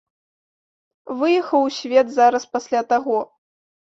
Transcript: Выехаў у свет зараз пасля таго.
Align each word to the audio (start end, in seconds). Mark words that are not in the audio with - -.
Выехаў 1.19 1.67
у 1.67 1.69
свет 1.79 2.07
зараз 2.17 2.43
пасля 2.57 2.81
таго. 2.95 3.19